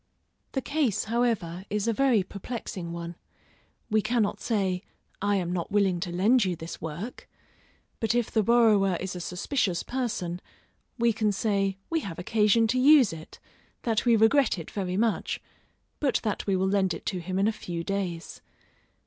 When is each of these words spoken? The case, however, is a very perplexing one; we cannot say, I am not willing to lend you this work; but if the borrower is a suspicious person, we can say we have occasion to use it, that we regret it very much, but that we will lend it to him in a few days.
The 0.53 0.63
case, 0.63 1.03
however, 1.03 1.63
is 1.69 1.87
a 1.87 1.93
very 1.93 2.23
perplexing 2.23 2.91
one; 2.91 3.13
we 3.91 4.01
cannot 4.01 4.41
say, 4.41 4.81
I 5.21 5.35
am 5.35 5.53
not 5.53 5.71
willing 5.71 5.99
to 5.99 6.11
lend 6.11 6.43
you 6.43 6.55
this 6.55 6.81
work; 6.81 7.29
but 7.99 8.15
if 8.15 8.31
the 8.31 8.41
borrower 8.41 8.97
is 8.99 9.15
a 9.15 9.19
suspicious 9.19 9.83
person, 9.83 10.41
we 10.97 11.13
can 11.13 11.31
say 11.31 11.77
we 11.91 11.99
have 11.99 12.17
occasion 12.17 12.65
to 12.69 12.79
use 12.79 13.13
it, 13.13 13.37
that 13.83 14.03
we 14.03 14.15
regret 14.15 14.57
it 14.57 14.71
very 14.71 14.97
much, 14.97 15.39
but 15.99 16.19
that 16.23 16.47
we 16.47 16.55
will 16.55 16.67
lend 16.69 16.95
it 16.95 17.05
to 17.05 17.19
him 17.19 17.37
in 17.37 17.47
a 17.47 17.51
few 17.51 17.83
days. 17.83 18.41